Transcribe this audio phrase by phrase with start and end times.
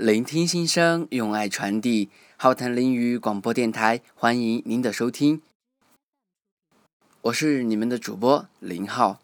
[0.00, 2.08] 聆听心声，用爱传递。
[2.38, 5.42] 浩腾林语广播电台，欢迎您的收听。
[7.20, 9.18] 我是你们的主播林浩。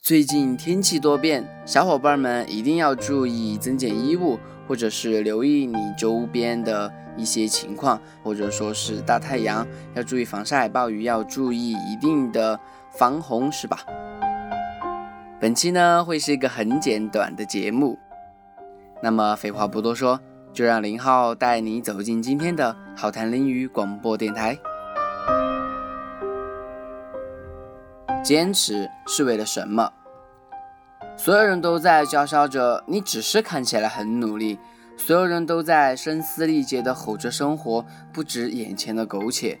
[0.00, 9.66] 最近天气多变，小伙伴们一定要注意增减衣物，或者是留意你周边的一些情况，或者说是大太阳
[9.96, 12.60] 要注意防晒，暴雨要注意一定的
[12.96, 13.84] 防洪，是吧？
[15.40, 17.98] 本期呢会是一个很简短的节目，
[19.02, 20.20] 那么废话不多说，
[20.52, 24.58] 就让林浩带你走进今天的好谈林语广播电台。
[28.24, 29.92] 坚持是为了什么？
[31.16, 34.58] 所有人都在叫嚣着，你只是看起来很努力；
[34.96, 39.58] 所有人都在声嘶力竭地吼着生活不止眼前的苟且；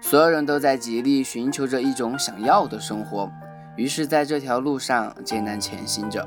[0.00, 3.30] 所有人都在极力寻求着一种想要的生活。
[3.76, 6.26] 于是，在这条路上艰难前行着。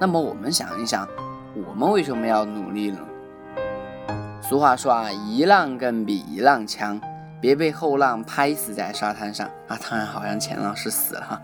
[0.00, 1.06] 那么，我们想一想，
[1.56, 2.98] 我们为什么要努力呢？
[4.42, 7.00] 俗话说啊，一浪更比一浪强，
[7.40, 9.78] 别被后浪拍死在沙滩上啊！
[9.80, 11.40] 当然，好像前浪是死了哈。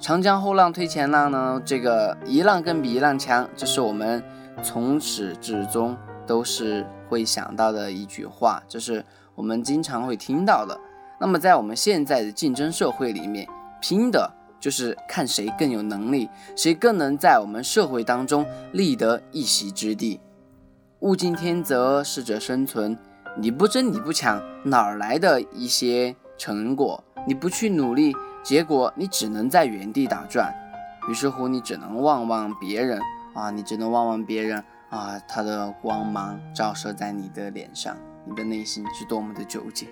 [0.00, 1.62] 长江后浪推前浪呢？
[1.64, 4.20] 这个一浪更比一浪强，这是我们
[4.64, 9.04] 从始至终都是会想到的一句话，这是
[9.36, 10.76] 我们经常会听到的。
[11.20, 13.46] 那么，在我们现在的竞争社会里面，
[13.80, 14.28] 拼的。
[14.58, 20.20] 就是看谁更有能力，谁更能在我们社会当中立得一席之地。
[21.00, 22.98] 物竞天择，适者生存。
[23.38, 27.04] 你不争，你不抢，哪儿来的一些成果？
[27.28, 30.54] 你不去努力，结果你只能在原地打转。
[31.08, 32.98] 于是乎，你只能望望别人
[33.34, 39.86] 啊，你只能望望别人啊，他的光芒照射在你的脸上，你的内心是多么的纠结。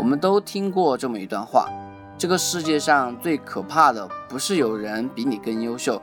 [0.00, 1.68] 我们都听过这么一段话：
[2.16, 6.00] 这个世界上最可怕的不是有人比你更优秀，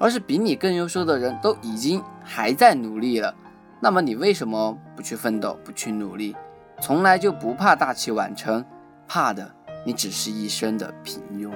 [0.00, 3.32] 而是比你更优秀的人都已经还在努力了。
[3.78, 6.34] 那么你为什么不去奋斗，不去努力？
[6.80, 8.64] 从来就不怕大器晚成，
[9.06, 9.48] 怕的
[9.84, 11.52] 你只是一生的平庸。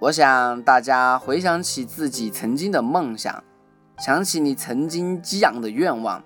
[0.00, 3.42] 我想大家回想起自己曾经的梦想，
[3.96, 6.22] 想起你曾经激昂的愿望，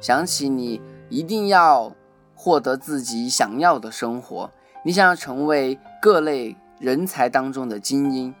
[0.00, 1.94] 想起你一定要。
[2.40, 4.48] 获得自己想要的生活，
[4.84, 8.32] 你想要成为各类人才当中的精英，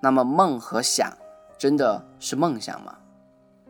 [0.00, 1.12] 那么梦和想
[1.58, 2.96] 真的是梦想吗？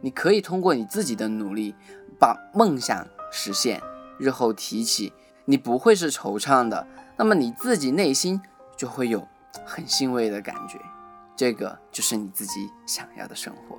[0.00, 1.74] 你可以通过你自己的努力
[2.20, 3.82] 把梦想实现，
[4.16, 5.12] 日后提起
[5.44, 6.86] 你不会是惆怅的，
[7.16, 8.40] 那么你自己内心
[8.76, 9.26] 就会有
[9.66, 10.78] 很欣慰的感觉，
[11.34, 13.76] 这个就是你自己想要的生活。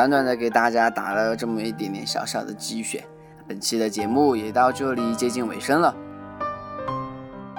[0.00, 3.04] 短短的给大家打了这么一点点小小的鸡血，
[3.46, 5.94] 本期的节目也到这里接近尾声了。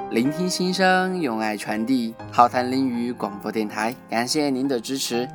[0.09, 5.29] 聆听心声，用爱传递，浩谈林语广播电台，感谢您的支持，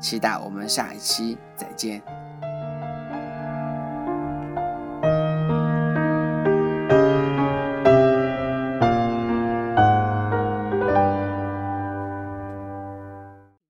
[0.00, 2.00] 期待我们下一期再见。